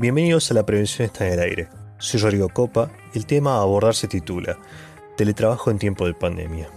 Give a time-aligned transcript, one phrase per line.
[0.00, 1.68] Bienvenidos a La Prevención está en el aire.
[1.98, 4.56] Soy Rodrigo Copa y el tema a abordar se titula
[5.16, 6.68] Teletrabajo en tiempo de pandemia.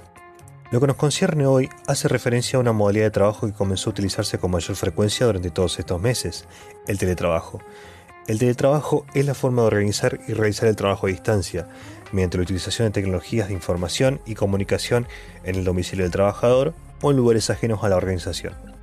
[0.71, 3.93] Lo que nos concierne hoy hace referencia a una modalidad de trabajo que comenzó a
[3.93, 6.47] utilizarse con mayor frecuencia durante todos estos meses,
[6.87, 7.59] el teletrabajo.
[8.25, 11.67] El teletrabajo es la forma de organizar y realizar el trabajo a distancia,
[12.11, 15.07] mediante la utilización de tecnologías de información y comunicación
[15.43, 18.80] en el domicilio del trabajador o en lugares ajenos a la organización.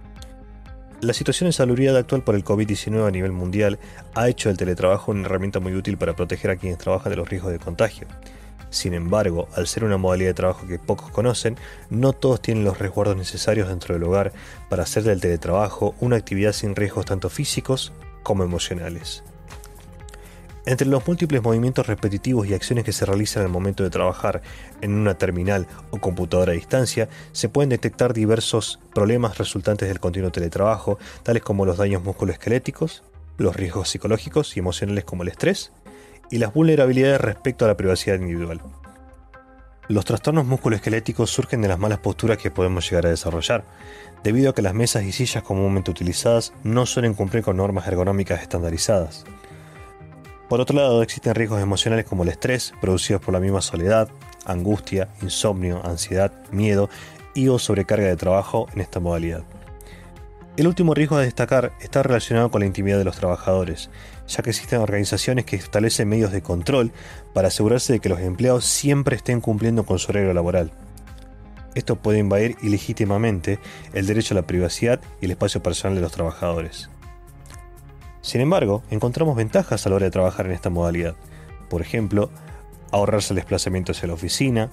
[1.00, 3.78] La situación de actual por el COVID-19 a nivel mundial
[4.14, 7.28] ha hecho el teletrabajo una herramienta muy útil para proteger a quienes trabajan de los
[7.28, 8.08] riesgos de contagio.
[8.70, 11.56] Sin embargo, al ser una modalidad de trabajo que pocos conocen,
[11.88, 14.32] no todos tienen los resguardos necesarios dentro del hogar
[14.68, 17.92] para hacer del teletrabajo una actividad sin riesgos tanto físicos
[18.24, 19.22] como emocionales.
[20.68, 24.42] Entre los múltiples movimientos repetitivos y acciones que se realizan al momento de trabajar
[24.82, 30.30] en una terminal o computadora a distancia, se pueden detectar diversos problemas resultantes del continuo
[30.30, 33.02] teletrabajo, tales como los daños musculoesqueléticos,
[33.38, 35.72] los riesgos psicológicos y emocionales como el estrés,
[36.30, 38.60] y las vulnerabilidades respecto a la privacidad individual.
[39.88, 43.64] Los trastornos musculoesqueléticos surgen de las malas posturas que podemos llegar a desarrollar,
[44.22, 48.42] debido a que las mesas y sillas comúnmente utilizadas no suelen cumplir con normas ergonómicas
[48.42, 49.24] estandarizadas.
[50.48, 54.08] Por otro lado, existen riesgos emocionales como el estrés, producidos por la misma soledad,
[54.46, 56.88] angustia, insomnio, ansiedad, miedo
[57.34, 59.42] y o sobrecarga de trabajo en esta modalidad.
[60.56, 63.90] El último riesgo a destacar está relacionado con la intimidad de los trabajadores,
[64.26, 66.92] ya que existen organizaciones que establecen medios de control
[67.34, 70.72] para asegurarse de que los empleados siempre estén cumpliendo con su horario laboral.
[71.74, 73.60] Esto puede invadir ilegítimamente
[73.92, 76.88] el derecho a la privacidad y el espacio personal de los trabajadores.
[78.28, 81.14] Sin embargo, encontramos ventajas a la hora de trabajar en esta modalidad.
[81.70, 82.28] Por ejemplo,
[82.90, 84.68] ahorrarse el desplazamiento hacia la oficina,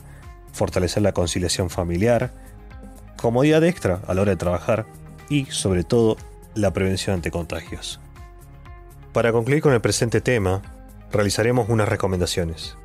[0.52, 2.34] fortalecer la conciliación familiar,
[3.16, 4.86] comodidad extra a la hora de trabajar
[5.30, 6.18] y, sobre todo,
[6.54, 8.02] la prevención ante contagios.
[9.14, 10.62] Para concluir con el presente tema,
[11.10, 12.76] realizaremos unas recomendaciones.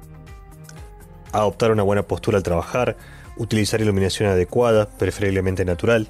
[1.33, 2.97] Adoptar una buena postura al trabajar,
[3.37, 6.07] utilizar iluminación adecuada, preferiblemente natural,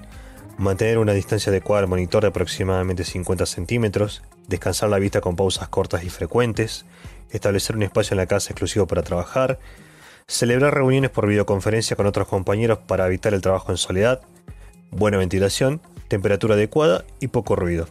[0.58, 5.68] mantener una distancia adecuada al monitor de aproximadamente 50 centímetros, descansar la vista con pausas
[5.68, 6.84] cortas y frecuentes,
[7.30, 9.58] establecer un espacio en la casa exclusivo para trabajar,
[10.26, 14.20] celebrar reuniones por videoconferencia con otros compañeros para evitar el trabajo en soledad,
[14.90, 17.88] buena ventilación, temperatura adecuada y poco ruido.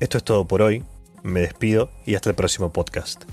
[0.00, 0.84] Esto es todo por hoy,
[1.22, 3.24] me despido y hasta el próximo podcast.